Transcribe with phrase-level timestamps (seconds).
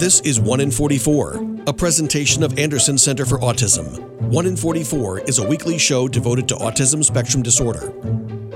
[0.00, 4.00] This is 1 in 44, a presentation of Anderson Center for Autism.
[4.30, 7.92] 1 in 44 is a weekly show devoted to autism spectrum disorder.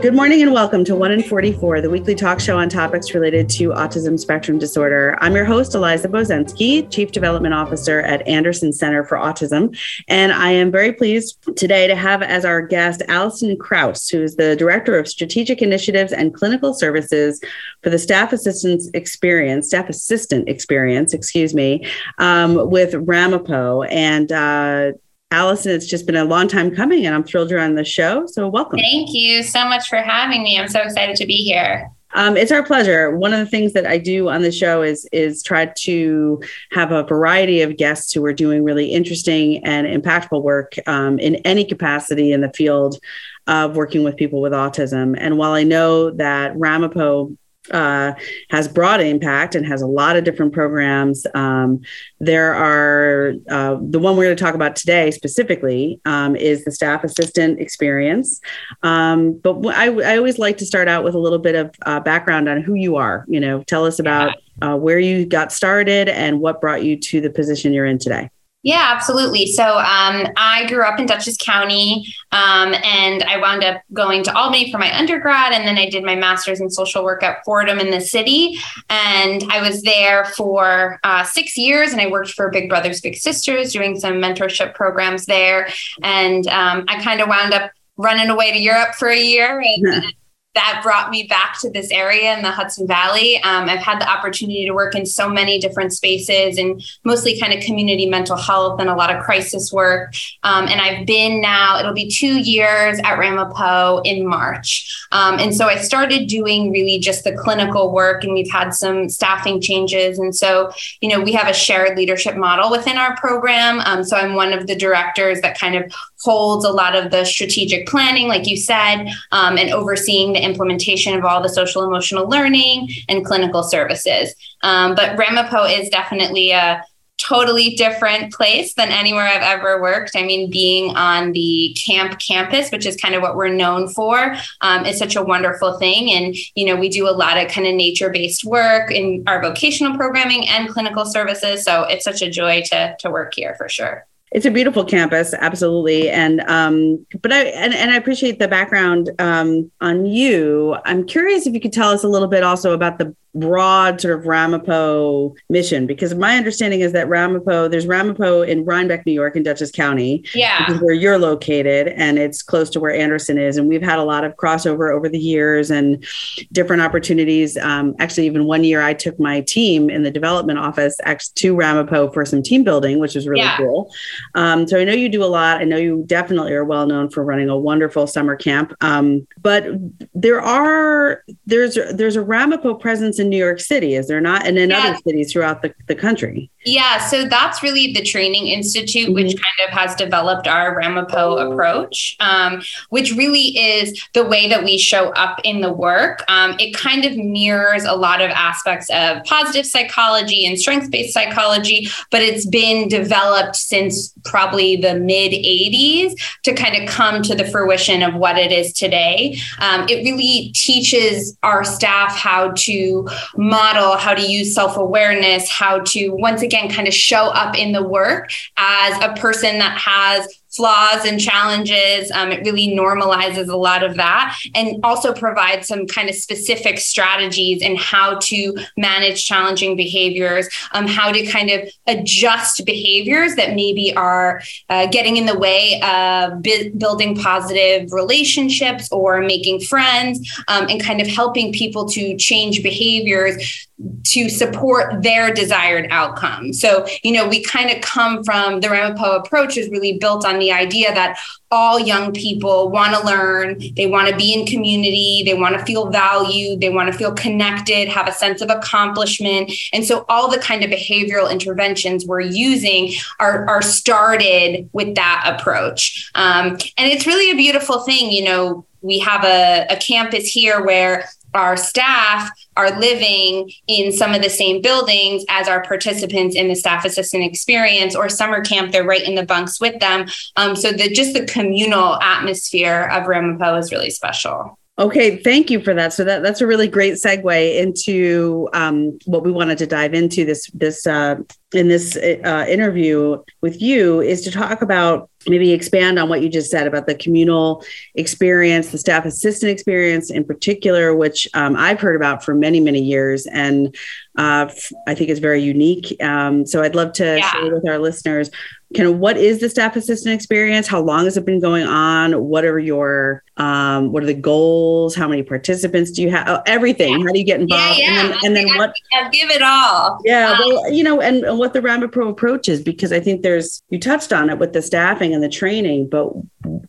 [0.05, 3.49] Good morning and welcome to 1 in 44, the weekly talk show on topics related
[3.49, 5.17] to autism spectrum disorder.
[5.23, 9.75] I'm your host, Eliza Bozensky, Chief Development Officer at Anderson Center for Autism.
[10.07, 14.37] And I am very pleased today to have as our guest Allison Kraus, who is
[14.37, 17.41] the Director of Strategic Initiatives and Clinical Services
[17.83, 23.85] for the Staff Assistance Experience, Staff Assistant Experience, excuse me, um, with Ramapo.
[23.85, 24.93] And uh,
[25.35, 28.25] Allison, it's just been a long time coming, and I'm thrilled you're on the show.
[28.27, 28.79] So, welcome.
[28.79, 30.59] Thank you so much for having me.
[30.59, 31.91] I'm so excited to be here.
[32.15, 33.17] Um, it's our pleasure.
[33.17, 36.93] One of the things that I do on the show is is try to have
[36.93, 41.65] a variety of guests who are doing really interesting and impactful work um, in any
[41.65, 43.01] capacity in the field
[43.49, 45.17] of working with people with autism.
[45.19, 47.37] And while I know that Ramapo
[47.71, 48.13] uh,
[48.51, 51.27] has broad impact and has a lot of different programs.
[51.35, 51.81] Um,
[52.21, 56.73] there are uh, the one we're going to talk about today specifically um, is the
[56.73, 58.41] staff assistant experience.
[58.83, 62.01] Um, but I, I, always like to start out with a little bit of uh,
[62.01, 63.25] background on who you are.
[63.29, 67.21] You know, tell us about uh, where you got started and what brought you to
[67.21, 68.31] the position you're in today.
[68.65, 69.45] Yeah, absolutely.
[69.53, 74.35] So um, I grew up in Dutchess County um, and I wound up going to
[74.35, 75.53] Albany for my undergrad.
[75.53, 78.59] And then I did my master's in social work at Fordham in the city.
[78.89, 83.17] And I was there for uh, six years and I worked for Big Brothers Big
[83.17, 85.69] Sisters doing some mentorship programs there.
[86.03, 89.61] And um, I kind of wound up running away to Europe for a year.
[89.61, 90.15] And,
[90.55, 93.43] that brought me back to this area in the Hudson Valley.
[93.43, 97.53] Um, I've had the opportunity to work in so many different spaces and mostly kind
[97.53, 100.15] of community mental health and a lot of crisis work.
[100.45, 105.07] Um, and I've been now, it'll be two years at Ramapo in March.
[105.11, 109.09] Um, and so I started doing really just the clinical work, and we've had some
[109.09, 110.19] staffing changes.
[110.19, 113.81] And so, you know, we have a shared leadership model within our program.
[113.81, 117.25] Um, so I'm one of the directors that kind of holds a lot of the
[117.25, 122.29] strategic planning, like you said, um, and overseeing the implementation of all the social emotional
[122.29, 124.35] learning and clinical services.
[124.63, 126.85] Um, but Ramapo is definitely a
[127.17, 130.13] totally different place than anywhere I've ever worked.
[130.17, 134.37] I mean, being on the camp campus, which is kind of what we're known for,
[134.61, 136.11] um, is such a wonderful thing.
[136.11, 139.41] And, you know, we do a lot of kind of nature based work in our
[139.41, 141.65] vocational programming and clinical services.
[141.65, 145.33] So it's such a joy to, to work here for sure it's a beautiful campus
[145.35, 151.07] absolutely and um but i and, and i appreciate the background um on you i'm
[151.07, 154.27] curious if you could tell us a little bit also about the broad sort of
[154.27, 155.87] Ramapo mission?
[155.87, 160.25] Because my understanding is that Ramapo, there's Ramapo in Rhinebeck, New York, in Dutchess County,
[160.35, 163.57] yeah, which is where you're located, and it's close to where Anderson is.
[163.57, 166.05] And we've had a lot of crossover over the years and
[166.53, 167.57] different opportunities.
[167.57, 170.99] Um, actually, even one year, I took my team in the development office
[171.35, 173.57] to Ramapo for some team building, which was really yeah.
[173.57, 173.93] cool.
[174.35, 175.61] Um, so I know you do a lot.
[175.61, 178.75] I know you definitely are well known for running a wonderful summer camp.
[178.81, 179.67] Um, but
[180.15, 184.47] there are there's there's a Ramapo presence in New York City, is there not?
[184.47, 184.79] And in yeah.
[184.79, 186.51] other cities throughout the, the country.
[186.65, 189.15] Yeah, so that's really the Training Institute, mm-hmm.
[189.15, 194.65] which kind of has developed our Ramapo approach, um, which really is the way that
[194.65, 196.25] we show up in the work.
[196.29, 201.13] Um, it kind of mirrors a lot of aspects of positive psychology and strength based
[201.13, 206.15] psychology, but it's been developed since probably the mid 80s
[206.45, 209.37] to kind of come to the fruition of what it is today.
[209.59, 215.81] Um, it really teaches our staff how to model, how to use self awareness, how
[215.81, 219.79] to once again again kind of show up in the work as a person that
[219.79, 222.11] has flaws and challenges.
[222.13, 226.79] Um, it really normalizes a lot of that and also provides some kind of specific
[226.79, 233.55] strategies in how to manage challenging behaviors, um, how to kind of adjust behaviors that
[233.55, 240.43] maybe are uh, getting in the way of bu- building positive relationships or making friends,
[240.49, 243.67] um, and kind of helping people to change behaviors
[244.05, 246.53] to support their desired outcome.
[246.53, 250.39] So, you know, we kind of come from the Ramapo approach is really built on
[250.45, 251.19] the idea that
[251.51, 255.65] all young people want to learn, they want to be in community, they want to
[255.65, 259.53] feel valued, they want to feel connected, have a sense of accomplishment.
[259.73, 265.21] And so all the kind of behavioral interventions we're using are, are started with that
[265.33, 266.11] approach.
[266.15, 270.63] Um, and it's really a beautiful thing, you know, we have a, a campus here
[270.63, 276.49] where our staff are living in some of the same buildings as our participants in
[276.49, 280.07] the staff assistant experience or summer camp they're right in the bunks with them.
[280.37, 285.61] Um, so the just the communal atmosphere of ramapo is really special Okay, thank you
[285.61, 285.93] for that.
[285.93, 290.25] So that that's a really great segue into um, what we wanted to dive into
[290.25, 291.15] this this uh,
[291.53, 296.29] in this uh, interview with you is to talk about maybe expand on what you
[296.29, 301.79] just said about the communal experience, the staff assistant experience in particular, which um, I've
[301.79, 303.77] heard about for many many years, and
[304.17, 304.49] uh,
[304.87, 305.97] I think is very unique.
[306.03, 307.31] Um, so I'd love to yeah.
[307.31, 308.31] share with our listeners
[308.75, 312.25] kind of what is the staff assistant experience how long has it been going on
[312.25, 316.43] what are your um, what are the goals how many participants do you have oh,
[316.47, 317.07] everything yeah.
[317.07, 318.01] how do you get involved yeah, yeah.
[318.01, 318.75] and then, and then what
[319.13, 322.63] give it all yeah um, well you know and, and what the Ramapo approach is
[322.63, 326.13] because i think there's you touched on it with the staffing and the training but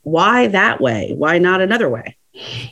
[0.04, 2.16] why that way why not another way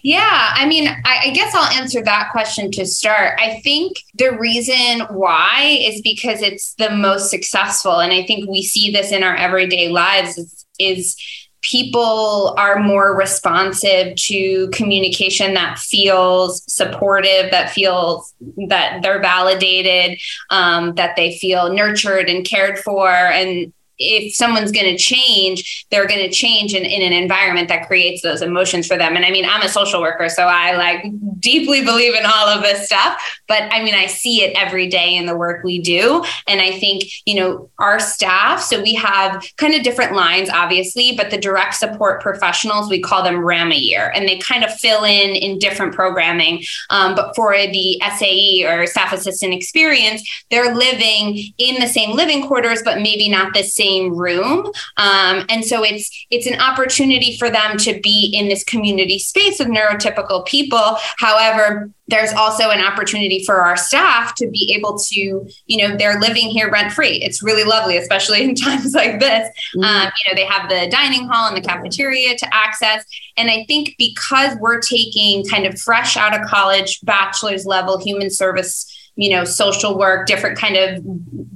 [0.01, 3.39] yeah, I mean, I, I, guess I'll answer that question to start.
[3.39, 7.99] I think the reason why is because it's the most successful.
[7.99, 11.15] And I think we see this in our everyday lives is, is
[11.61, 18.33] people are more responsive to communication that feels supportive, that feels
[18.67, 20.19] that they're validated,
[20.49, 23.09] um, that they feel nurtured and cared for.
[23.09, 27.87] And if someone's going to change, they're going to change in, in an environment that
[27.87, 29.15] creates those emotions for them.
[29.15, 31.05] And I mean, I'm a social worker, so I like
[31.39, 33.21] deeply believe in all of this stuff.
[33.47, 36.23] But I mean, I see it every day in the work we do.
[36.47, 41.15] And I think, you know, our staff, so we have kind of different lines, obviously,
[41.15, 45.03] but the direct support professionals, we call them RAMA year, and they kind of fill
[45.03, 46.63] in in different programming.
[46.89, 52.47] Um, but for the SAE or staff assistant experience, they're living in the same living
[52.47, 54.65] quarters, but maybe not the same same room.
[54.97, 59.59] Um, and so it's it's an opportunity for them to be in this community space
[59.59, 60.97] of neurotypical people.
[61.17, 66.19] However there's also an opportunity for our staff to be able to you know they're
[66.19, 69.47] living here rent free it's really lovely especially in times like this.
[69.75, 69.83] Mm-hmm.
[69.83, 73.05] um, you know they have the dining hall and the cafeteria to access.
[73.37, 78.29] And i think because we're taking kind of fresh out of college bachelor's level human
[78.29, 78.85] service
[79.15, 81.03] you know, social work, different kind of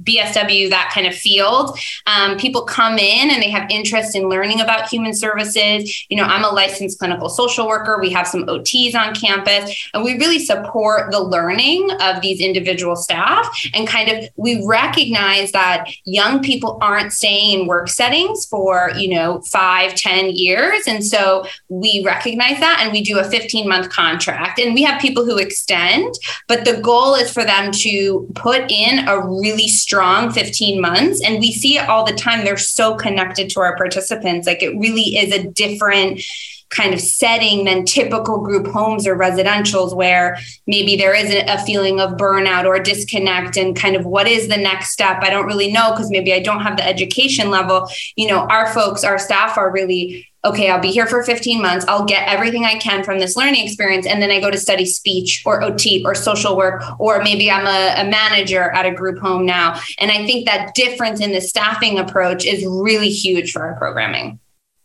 [0.08, 1.78] BSW, that kind of field.
[2.06, 6.06] Um, people come in and they have interest in learning about human services.
[6.08, 7.98] You know, I'm a licensed clinical social worker.
[8.00, 12.96] We have some OTs on campus, and we really support the learning of these individual
[12.96, 13.48] staff.
[13.74, 19.08] And kind of, we recognize that young people aren't staying in work settings for, you
[19.14, 20.82] know, five, ten years.
[20.86, 24.58] And so we recognize that and we do a 15 month contract.
[24.58, 26.14] And we have people who extend,
[26.46, 31.20] but the goal is for them to put in a really strong 15 months.
[31.24, 32.44] And we see it all the time.
[32.44, 34.46] They're so connected to our participants.
[34.46, 36.22] Like it really is a different
[36.70, 40.36] kind of setting than typical group homes or residentials where
[40.66, 44.56] maybe there isn't a feeling of burnout or disconnect and kind of what is the
[44.56, 48.28] next step i don't really know because maybe i don't have the education level you
[48.28, 51.84] know our folks our staff are really okay, I'll be here for 15 months.
[51.88, 54.06] I'll get everything I can from this learning experience.
[54.06, 57.66] And then I go to study speech or OT or social work, or maybe I'm
[57.66, 59.80] a, a, manager at a group home now.
[59.98, 64.38] And I think that difference in the staffing approach is really huge for our programming.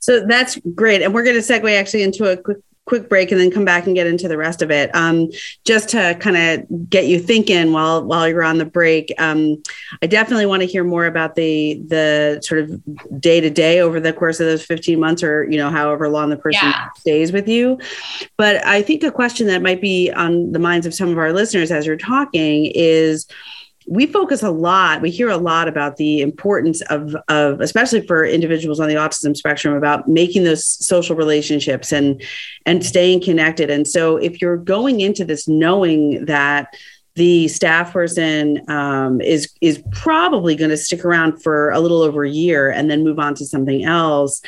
[0.04, 1.02] So that's great.
[1.02, 3.86] And we're going to segue actually into a quick quick break and then come back
[3.86, 4.94] and get into the rest of it.
[4.94, 5.30] Um,
[5.64, 9.64] just to kind of get you thinking while while you're on the break, um,
[10.02, 14.02] I definitely want to hear more about the the sort of day to day over
[14.02, 16.90] the course of those 15 months or you know however long the person yeah.
[16.98, 17.80] stays with you.
[18.38, 21.32] But I think a question that might be on the minds of some of our
[21.32, 23.26] listeners as you're talking is
[23.88, 28.26] we focus a lot we hear a lot about the importance of of especially for
[28.26, 32.22] individuals on the autism spectrum about making those social relationships and
[32.66, 36.74] and staying connected and so if you're going into this knowing that
[37.16, 42.24] the staff person um, is is probably going to stick around for a little over
[42.24, 44.42] a year and then move on to something else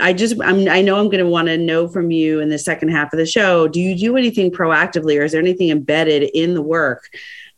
[0.00, 2.58] I just I'm, I know I'm going to want to know from you in the
[2.58, 3.68] second half of the show.
[3.68, 7.08] Do you do anything proactively, or is there anything embedded in the work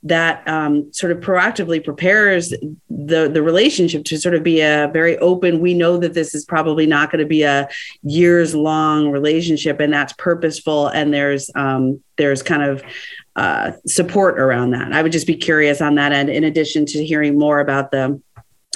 [0.03, 2.51] that um, sort of proactively prepares
[2.89, 6.45] the the relationship to sort of be a very open we know that this is
[6.45, 7.69] probably not going to be a
[8.03, 12.83] years long relationship and that's purposeful and there's um, there's kind of
[13.37, 14.93] uh, support around that.
[14.93, 18.21] I would just be curious on that end in addition to hearing more about the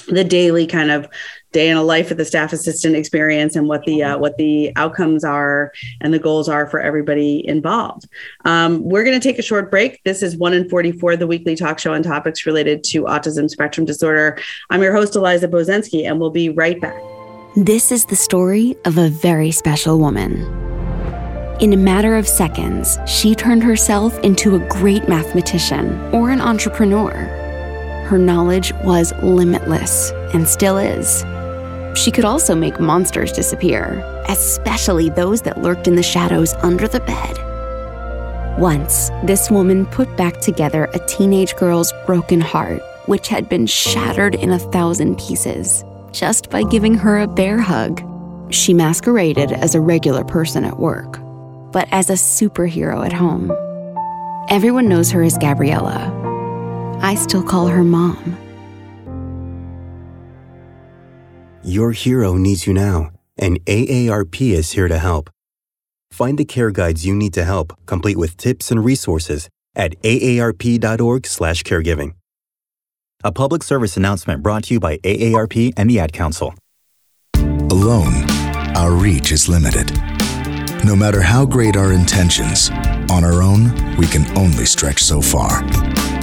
[0.07, 1.07] the daily kind of
[1.51, 4.71] day in a life of the staff assistant experience and what the uh, what the
[4.75, 5.71] outcomes are
[6.01, 8.07] and the goals are for everybody involved.
[8.43, 10.03] Um, we're going to take a short break.
[10.03, 13.85] This is one in 44, the weekly talk show on topics related to autism spectrum
[13.85, 14.37] disorder.
[14.69, 17.01] I'm your host, Eliza Bozensky, and we'll be right back.
[17.55, 20.41] This is the story of a very special woman.
[21.61, 27.44] In a matter of seconds, she turned herself into a great mathematician or an entrepreneur.
[28.05, 31.25] Her knowledge was limitless and still is.
[31.97, 36.99] She could also make monsters disappear, especially those that lurked in the shadows under the
[36.99, 38.59] bed.
[38.59, 44.35] Once, this woman put back together a teenage girl's broken heart, which had been shattered
[44.35, 48.03] in a thousand pieces, just by giving her a bear hug.
[48.53, 51.19] She masqueraded as a regular person at work,
[51.71, 53.51] but as a superhero at home.
[54.49, 56.34] Everyone knows her as Gabriella.
[56.99, 58.37] I still call her mom.
[61.63, 65.29] Your hero needs you now, and AARP is here to help.
[66.11, 72.13] Find the care guides you need to help, complete with tips and resources at aarp.org/caregiving.
[73.23, 76.53] A public service announcement brought to you by AARP and the Ad Council.
[77.71, 78.29] Alone,
[78.75, 79.91] our reach is limited.
[80.85, 82.69] No matter how great our intentions,
[83.09, 85.63] on our own, we can only stretch so far.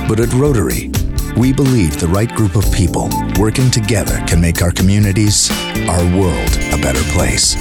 [0.09, 0.91] But at Rotary,
[1.37, 5.51] we believe the right group of people working together can make our communities,
[5.89, 7.57] our world, a better place.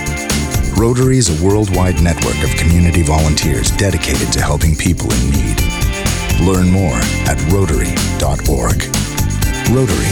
[0.77, 5.61] Rotary is a worldwide network of community volunteers dedicated to helping people in need.
[6.41, 8.83] Learn more at Rotary.org.
[9.69, 10.11] Rotary,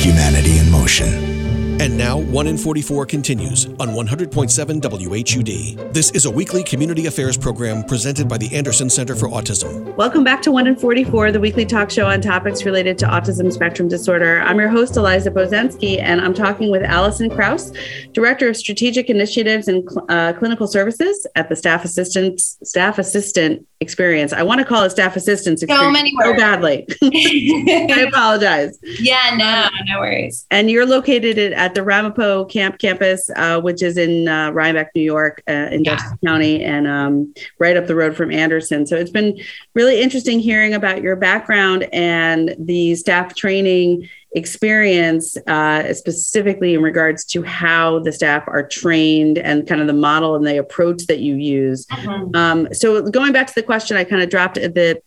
[0.00, 1.35] humanity in motion.
[1.78, 5.92] And now, 1 in 44 continues on 100.7 WHUD.
[5.92, 9.94] This is a weekly community affairs program presented by the Anderson Center for Autism.
[9.94, 13.52] Welcome back to 1 in 44, the weekly talk show on topics related to autism
[13.52, 14.40] spectrum disorder.
[14.40, 17.72] I'm your host, Eliza Bozensky, and I'm talking with Allison Kraus,
[18.12, 24.32] Director of Strategic Initiatives and uh, Clinical Services at the Staff Assistant Staff Assistant Experience.
[24.32, 26.30] I want to call it Staff Assistance Experience so, many words.
[26.30, 26.86] so badly.
[27.02, 28.78] I apologize.
[28.82, 30.46] Yeah, no, no worries.
[30.50, 35.02] And you're located at the Ramapo Camp campus, uh, which is in uh, Rhinebeck, New
[35.02, 35.96] York, uh, in yeah.
[35.96, 38.86] Dutchess County, and um, right up the road from Anderson.
[38.86, 39.38] So it's been
[39.74, 47.24] really interesting hearing about your background and the staff training experience, uh, specifically in regards
[47.24, 51.20] to how the staff are trained and kind of the model and the approach that
[51.20, 51.86] you use.
[51.86, 52.36] Mm-hmm.
[52.36, 55.00] Um, so going back to the question I kind of dropped at the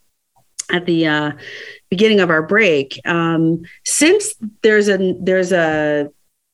[0.72, 1.32] at the uh,
[1.90, 4.34] beginning of our break, um, since
[4.64, 6.10] there's a there's a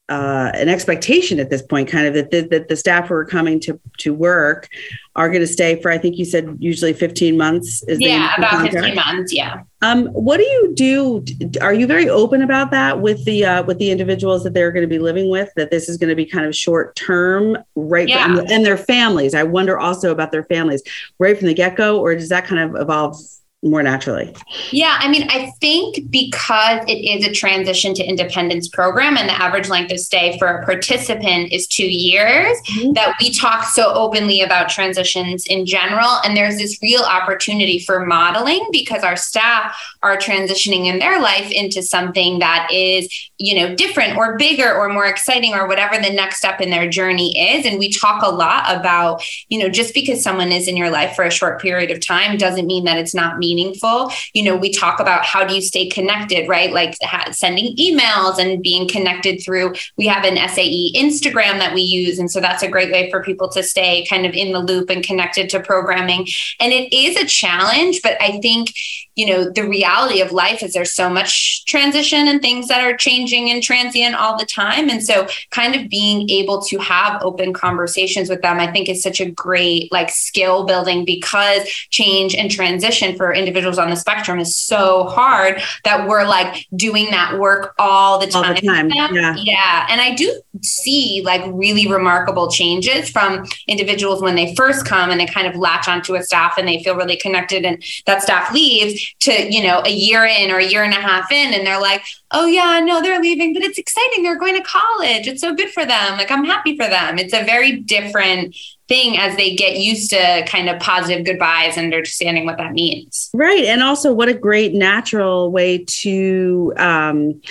[0.07, 3.25] uh, an expectation at this point, kind of that the, that the staff who are
[3.25, 4.69] coming to to work
[5.15, 5.89] are going to stay for.
[5.91, 7.83] I think you said usually fifteen months.
[7.87, 8.73] Is yeah, about contract.
[8.73, 9.33] fifteen months.
[9.33, 9.63] Yeah.
[9.81, 11.25] Um, what do you do?
[11.59, 14.83] Are you very open about that with the uh, with the individuals that they're going
[14.83, 15.49] to be living with?
[15.55, 18.07] That this is going to be kind of short term, right?
[18.07, 18.37] Yeah.
[18.37, 19.33] And, and their families.
[19.33, 20.83] I wonder also about their families,
[21.17, 23.17] right from the get go, or does that kind of evolve
[23.65, 24.33] more naturally?
[24.71, 29.33] Yeah, I mean, I think because it is a transition to independence program and the
[29.33, 32.93] average length of stay for a participant is two years, mm-hmm.
[32.93, 36.19] that we talk so openly about transitions in general.
[36.23, 41.49] And there's this real opportunity for modeling because our staff are transitioning in their life
[41.51, 46.13] into something that is, you know, different or bigger or more exciting or whatever the
[46.13, 47.65] next step in their journey is.
[47.65, 51.15] And we talk a lot about, you know, just because someone is in your life
[51.15, 54.11] for a short period of time doesn't mean that it's not meaningful meaningful.
[54.33, 56.71] You know, we talk about how do you stay connected, right?
[56.71, 61.81] Like ha- sending emails and being connected through, we have an SAE Instagram that we
[61.81, 62.19] use.
[62.19, 64.89] And so that's a great way for people to stay kind of in the loop
[64.89, 66.27] and connected to programming.
[66.59, 68.73] And it is a challenge, but I think,
[69.15, 72.95] you know, the reality of life is there's so much transition and things that are
[72.97, 74.89] changing and transient all the time.
[74.89, 79.01] And so kind of being able to have open conversations with them, I think is
[79.01, 84.39] such a great like skill building because change and transition for individuals on the spectrum
[84.39, 88.45] is so hard that we're like doing that work all the time.
[88.45, 88.89] All the time.
[88.91, 89.35] Yeah.
[89.37, 89.87] Yeah.
[89.89, 95.19] And I do see like really remarkable changes from individuals when they first come and
[95.19, 98.53] they kind of latch onto a staff and they feel really connected and that staff
[98.53, 101.65] leaves to, you know, a year in or a year and a half in and
[101.65, 104.23] they're like, oh yeah, no, they're leaving, but it's exciting.
[104.23, 105.27] They're going to college.
[105.27, 106.17] It's so good for them.
[106.17, 107.17] Like I'm happy for them.
[107.17, 108.55] It's a very different
[108.87, 113.29] thing as they get used to kind of positive goodbyes and understanding what that means.
[113.33, 113.65] Right.
[113.65, 117.41] And also what a great natural way to um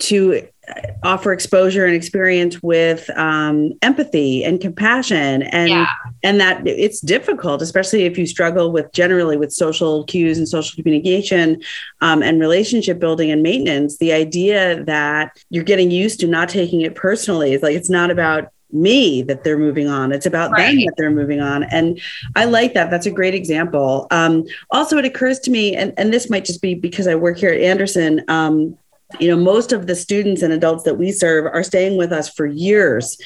[0.00, 0.46] to
[1.02, 5.86] offer exposure and experience with um, empathy and compassion and yeah.
[6.22, 10.74] and that it's difficult especially if you struggle with generally with social cues and social
[10.76, 11.60] communication
[12.00, 16.80] um, and relationship building and maintenance the idea that you're getting used to not taking
[16.80, 20.12] it personally is like it's not about me that they're moving on.
[20.12, 20.74] It's about right.
[20.74, 21.62] them that they're moving on.
[21.64, 22.00] And
[22.34, 22.90] I like that.
[22.90, 24.06] That's a great example.
[24.10, 27.38] Um, also, it occurs to me, and, and this might just be because I work
[27.38, 28.76] here at Anderson, um,
[29.20, 32.28] you know most of the students and adults that we serve are staying with us
[32.28, 33.18] for years.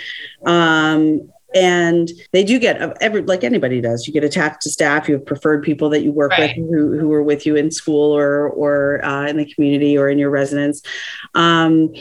[0.46, 5.14] Um, and they do get every like anybody does you get attached to staff you
[5.14, 6.54] have preferred people that you work right.
[6.58, 10.10] with who, who are with you in school or or uh, in the community or
[10.10, 10.82] in your residence.
[11.34, 11.94] Um,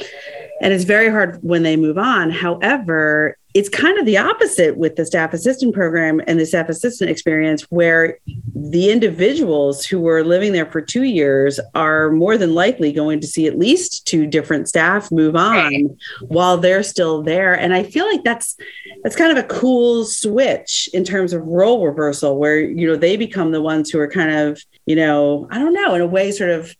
[0.62, 2.30] and it's very hard when they move on.
[2.30, 7.10] However it's kind of the opposite with the staff assistant program and the staff assistant
[7.10, 8.20] experience, where
[8.56, 13.26] the individuals who were living there for two years are more than likely going to
[13.26, 15.86] see at least two different staff move on right.
[16.28, 17.56] while they're still there.
[17.56, 18.56] And I feel like that's
[19.02, 23.18] that's kind of a cool switch in terms of role reversal, where you know they
[23.18, 26.32] become the ones who are kind of, you know, I don't know, in a way,
[26.32, 26.76] sort of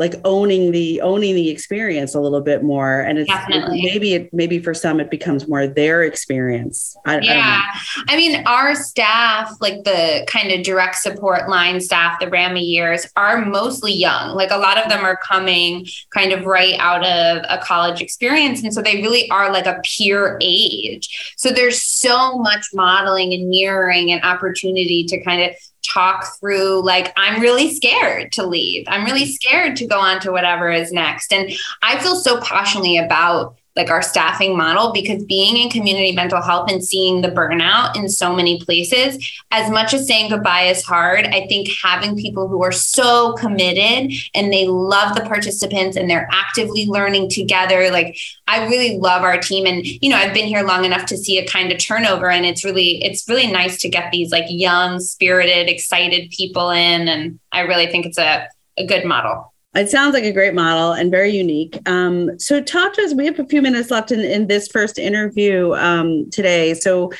[0.00, 3.00] like owning the owning the experience a little bit more.
[3.00, 3.82] And it's Definitely.
[3.82, 6.96] maybe it maybe for some it becomes more their experience.
[7.04, 7.60] I, yeah.
[8.08, 12.60] I, I, mean our staff like the kind of direct support line staff the rama
[12.60, 14.34] years are mostly young.
[14.34, 18.62] Like a lot of them are coming kind of right out of a college experience.
[18.62, 21.34] And so they really are like a peer age.
[21.36, 27.12] So there's so much modeling and mirroring and opportunity to kind of talk through like
[27.16, 28.84] i'm really scared to leave.
[28.88, 29.30] I'm really mm-hmm.
[29.30, 31.32] scared to go on to whatever is next.
[31.32, 36.42] And i feel so passionately about like our staffing model because being in community mental
[36.42, 40.82] health and seeing the burnout in so many places as much as saying goodbye is
[40.84, 46.10] hard i think having people who are so committed and they love the participants and
[46.10, 49.66] they're actively learning together like i really love our team.
[49.66, 52.44] And you know i've been here long enough to see a kind of turnover and
[52.44, 57.40] it's really it's really nice to get these like young spirited excited people in and
[57.50, 58.46] i really think it's a,
[58.76, 61.80] a good model it sounds like a great model and very unique.
[61.88, 63.14] Um, so, talk to us.
[63.14, 66.74] We have a few minutes left in, in this first interview um, today.
[66.74, 67.12] So,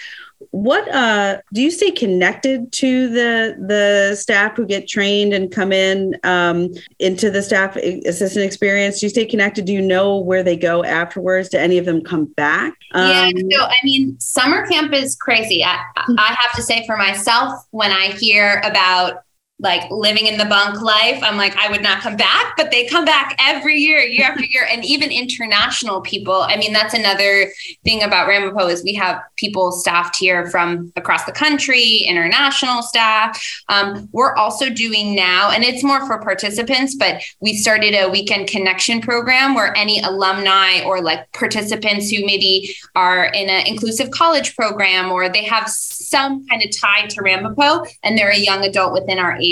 [0.51, 5.71] what uh, do you stay connected to the the staff who get trained and come
[5.71, 8.99] in um, into the staff assistant experience?
[8.99, 9.65] Do you stay connected?
[9.65, 11.51] Do you know where they go afterwards?
[11.51, 12.75] Do any of them come back?
[12.95, 13.31] yeah.
[13.33, 15.63] Um, so, I mean, summer camp is crazy.
[15.63, 19.23] I, I have to say for myself, when I hear about
[19.61, 22.87] like living in the bunk life, I'm like, I would not come back, but they
[22.87, 24.67] come back every year, year after year.
[24.71, 26.35] And even international people.
[26.35, 27.53] I mean, that's another
[27.85, 33.41] thing about Ramapo is we have people staffed here from across the country, international staff.
[33.69, 38.49] Um, we're also doing now, and it's more for participants, but we started a weekend
[38.49, 44.57] connection program where any alumni or like participants who maybe are in an inclusive college
[44.57, 48.93] program or they have some kind of tie to Ramapo and they're a young adult
[48.93, 49.50] within our age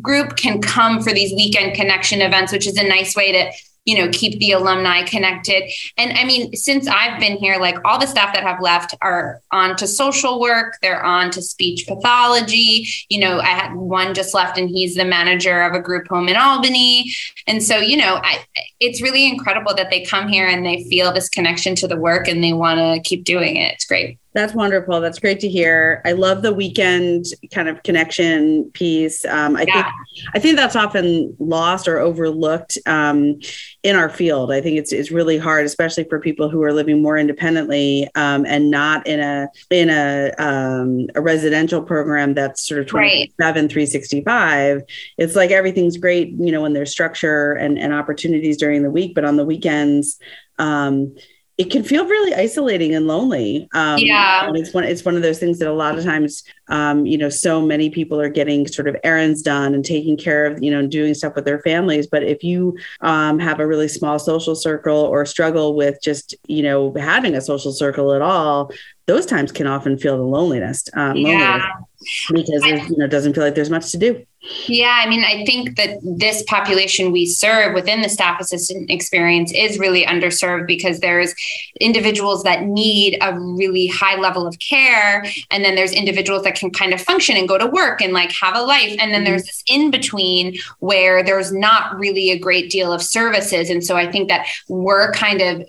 [0.00, 3.52] group can come for these weekend connection events, which is a nice way to
[3.84, 5.64] you know keep the alumni connected.
[5.96, 9.40] And i mean since i've been here like all the staff that have left are
[9.50, 12.86] on to social work they're on to speech pathology.
[13.08, 16.28] You know i had one just left and he's the manager of a group home
[16.28, 17.12] in albany.
[17.46, 18.44] And so you know I,
[18.78, 22.28] it's really incredible that they come here and they feel this connection to the work
[22.28, 23.74] and they want to keep doing it.
[23.74, 25.00] It's great that's wonderful.
[25.00, 26.00] That's great to hear.
[26.04, 29.24] I love the weekend kind of connection piece.
[29.26, 29.74] Um, I yeah.
[29.74, 29.86] think
[30.34, 33.38] I think that's often lost or overlooked um,
[33.82, 34.50] in our field.
[34.50, 38.46] I think it's it's really hard, especially for people who are living more independently um,
[38.46, 43.70] and not in a in a um, a residential program that's sort of 27 right.
[43.70, 44.82] 365.
[45.18, 49.14] It's like everything's great, you know, when there's structure and, and opportunities during the week,
[49.14, 50.18] but on the weekends,
[50.58, 51.14] um,
[51.62, 53.68] it can feel really isolating and lonely.
[53.72, 56.42] Um, yeah, and it's one it's one of those things that a lot of times,
[56.66, 60.44] um, you know, so many people are getting sort of errands done and taking care
[60.46, 62.08] of, you know, doing stuff with their families.
[62.08, 66.64] But if you um, have a really small social circle or struggle with just, you
[66.64, 68.72] know, having a social circle at all,
[69.06, 70.88] those times can often feel the loneliness.
[70.94, 71.58] Um, yeah.
[71.58, 71.86] Loneliness
[72.32, 74.26] because it you know doesn't feel like there's much to do.
[74.66, 79.52] Yeah, I mean, I think that this population we serve within the staff assistant experience
[79.54, 81.32] is really underserved because there's
[81.80, 86.72] individuals that need a really high level of care, and then there's individuals that can
[86.72, 89.26] kind of function and go to work and like have a life, and then mm-hmm.
[89.26, 93.96] there's this in between where there's not really a great deal of services, and so
[93.96, 95.62] I think that we're kind of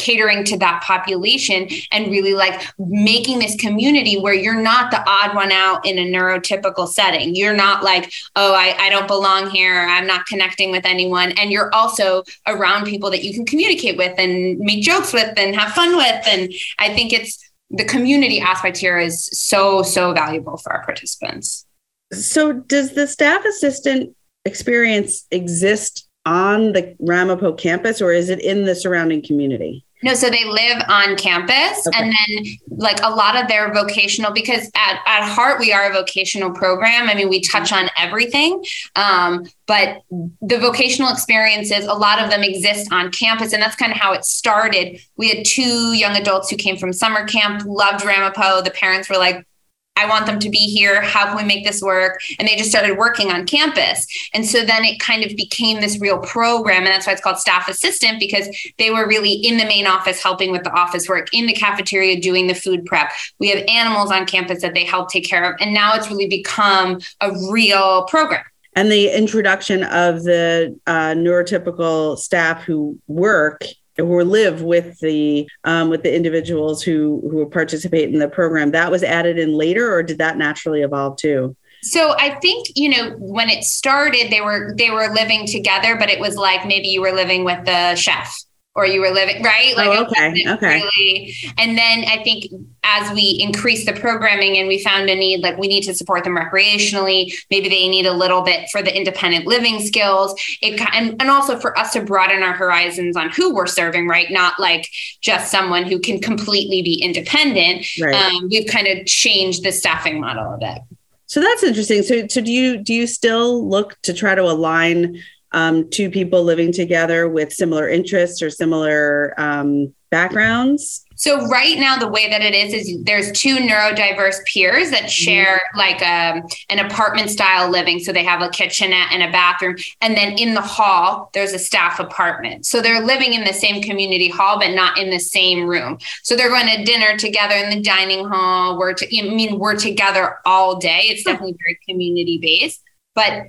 [0.00, 5.34] catering to that population and really like making this community where you're not the odd
[5.36, 7.36] one out in a neurotypical setting.
[7.36, 9.86] You're not like, oh, I, I don't belong here.
[9.88, 11.32] I'm not connecting with anyone.
[11.32, 15.54] And you're also around people that you can communicate with and make jokes with and
[15.54, 16.26] have fun with.
[16.26, 17.38] And I think it's
[17.70, 21.66] the community aspect here is so, so valuable for our participants.
[22.12, 28.64] So, does the staff assistant experience exist on the Ramapo campus or is it in
[28.64, 29.84] the surrounding community?
[30.02, 31.98] No, so they live on campus okay.
[31.98, 35.92] and then like a lot of their vocational because at, at heart we are a
[35.92, 37.08] vocational program.
[37.08, 38.64] I mean, we touch on everything.
[38.96, 43.52] Um, but the vocational experiences, a lot of them exist on campus.
[43.52, 45.00] And that's kind of how it started.
[45.16, 48.62] We had two young adults who came from summer camp, loved Ramapo.
[48.62, 49.46] The parents were like,
[49.96, 51.02] I want them to be here.
[51.02, 52.20] How can we make this work?
[52.38, 54.06] And they just started working on campus.
[54.32, 56.78] And so then it kind of became this real program.
[56.78, 58.48] And that's why it's called staff assistant because
[58.78, 62.20] they were really in the main office helping with the office work, in the cafeteria
[62.20, 63.10] doing the food prep.
[63.38, 65.56] We have animals on campus that they help take care of.
[65.60, 72.16] And now it's really become a real program and the introduction of the uh, neurotypical
[72.16, 73.64] staff who work
[73.98, 78.90] or live with the um, with the individuals who who participate in the program that
[78.90, 81.56] was added in later or did that naturally evolve too?
[81.82, 86.10] So I think you know when it started, they were they were living together, but
[86.10, 88.36] it was like maybe you were living with the chef
[88.74, 89.76] or you were living right?
[89.76, 90.82] Like oh, okay okay.
[90.82, 92.44] really, and then i think
[92.84, 96.24] as we increased the programming and we found a need like we need to support
[96.24, 100.34] them recreationally maybe they need a little bit for the independent living skills.
[100.62, 104.30] It and, and also for us to broaden our horizons on who we're serving right?
[104.30, 104.88] Not like
[105.20, 107.86] just someone who can completely be independent.
[108.00, 108.14] Right.
[108.14, 110.78] um, we've kind of changed the staffing model a bit.
[111.26, 112.02] So that's interesting.
[112.02, 115.20] So so do you do you still look to try to align
[115.52, 121.04] um, two people living together with similar interests or similar um, backgrounds?
[121.20, 125.08] So right now, the way that it is is there's two neurodiverse peers that mm-hmm.
[125.08, 125.78] share mm-hmm.
[125.78, 127.98] like um, an apartment style living.
[127.98, 131.58] So they have a kitchenette and a bathroom, and then in the hall there's a
[131.58, 132.64] staff apartment.
[132.64, 135.98] So they're living in the same community hall, but not in the same room.
[136.22, 138.78] So they're going to dinner together in the dining hall.
[138.78, 141.02] We're to, I mean we're together all day.
[141.04, 142.82] It's definitely very community based,
[143.14, 143.48] but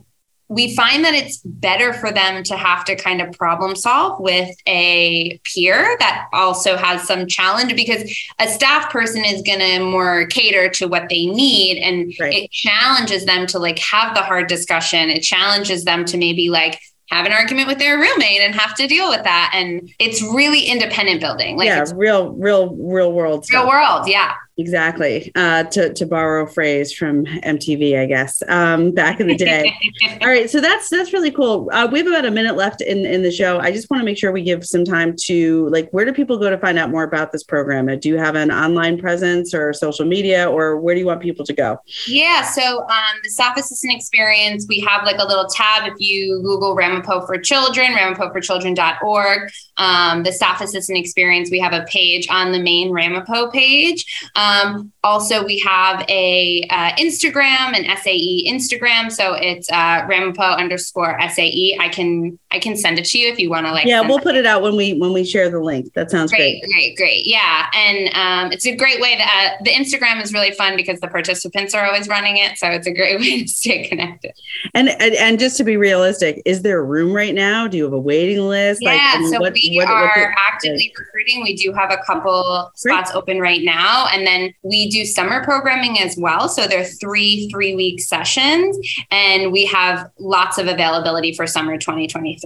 [0.51, 4.53] we find that it's better for them to have to kind of problem solve with
[4.67, 8.03] a peer that also has some challenge because
[8.37, 12.33] a staff person is going to more cater to what they need and right.
[12.33, 15.09] it challenges them to like have the hard discussion.
[15.09, 18.87] It challenges them to maybe like have an argument with their roommate and have to
[18.87, 19.53] deal with that.
[19.55, 21.55] And it's really independent building.
[21.55, 25.31] Like yeah real real real world real world yeah Exactly.
[25.33, 29.73] Uh, to to borrow a phrase from MTV, I guess, um, back in the day.
[30.21, 31.67] All right, so that's that's really cool.
[31.73, 33.57] Uh, we have about a minute left in in the show.
[33.59, 36.37] I just want to make sure we give some time to like, where do people
[36.37, 37.89] go to find out more about this program?
[37.89, 41.21] Uh, do you have an online presence or social media, or where do you want
[41.21, 41.79] people to go?
[42.05, 46.39] Yeah, so um, the staff assistant experience, we have like a little tab if you
[46.43, 49.51] Google Ramapo for Children, ramapoforchildren.org.
[49.77, 54.05] Um, the staff assistant experience, we have a page on the main Ramapo page.
[54.35, 59.11] Um, um, also, we have a uh, Instagram, an SAE Instagram.
[59.11, 61.77] So it's uh, Ramapo underscore SAE.
[61.79, 63.85] I can I can send it to you if you want to like.
[63.85, 65.93] Yeah, we'll put it out when we when we share the link.
[65.93, 66.61] That sounds great.
[66.61, 67.27] Great, great, great.
[67.27, 70.99] Yeah, and um, it's a great way that uh, the Instagram is really fun because
[70.99, 74.33] the participants are always running it, so it's a great way to stay connected.
[74.73, 77.67] And and, and just to be realistic, is there room right now?
[77.67, 78.81] Do you have a waiting list?
[78.81, 81.43] Yeah, like, I mean, so what, we what, are actively recruiting.
[81.43, 82.93] We do have a couple great.
[82.93, 86.49] spots open right now, and then we do summer programming as well.
[86.49, 88.77] So there are three three week sessions,
[89.09, 92.40] and we have lots of availability for summer 2023.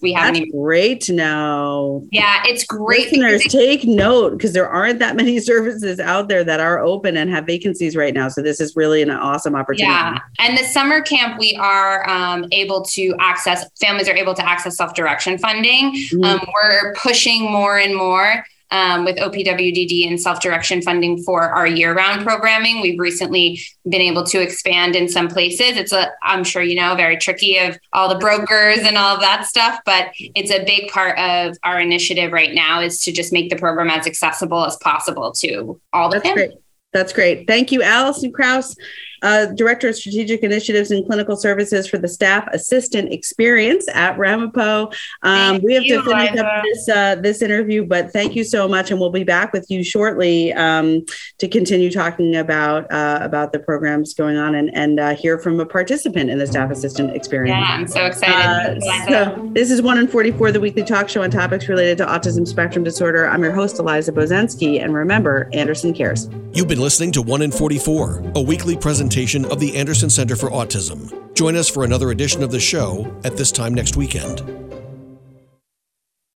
[0.00, 2.06] We haven't That's even great to know.
[2.10, 3.12] Yeah, it's great.
[3.12, 7.30] Listeners, take note because there aren't that many services out there that are open and
[7.30, 8.28] have vacancies right now.
[8.28, 9.92] So this is really an awesome opportunity.
[9.92, 13.64] Yeah, and the summer camp we are um, able to access.
[13.80, 15.94] Families are able to access self direction funding.
[15.94, 16.24] Mm-hmm.
[16.24, 18.44] Um, we're pushing more and more
[18.74, 22.80] um, with OPWDD and self direction funding for our year round programming.
[22.80, 25.76] We've recently been able to expand in some places.
[25.76, 29.20] It's a, I'm sure you know, very tricky of all the brokers and all of
[29.20, 33.32] that stuff, but it's a big part of our initiative right now is to just
[33.32, 36.48] make the program as accessible as possible to all the That's families.
[36.48, 36.58] Great.
[36.92, 37.46] That's great.
[37.46, 38.74] Thank you, Allison Kraus
[39.24, 44.90] uh, Director of Strategic Initiatives and Clinical Services for the Staff Assistant Experience at Ramapo.
[45.22, 46.46] Um, we have you, to finish Liza.
[46.46, 49.70] up this uh, this interview, but thank you so much, and we'll be back with
[49.70, 51.04] you shortly um,
[51.38, 55.58] to continue talking about uh, about the programs going on and and uh, hear from
[55.58, 57.58] a participant in the Staff Assistant Experience.
[57.58, 58.82] Yeah, I'm so excited.
[58.82, 61.96] Uh, so this is one in forty four, the weekly talk show on topics related
[61.98, 63.26] to autism spectrum disorder.
[63.26, 66.28] I'm your host, Eliza Bozensky, and remember, Anderson cares.
[66.52, 70.10] You've been listening to One in Forty Four, a weekly presentation presentation of the Anderson
[70.10, 71.32] Center for Autism.
[71.34, 74.40] Join us for another edition of the show at this time next weekend.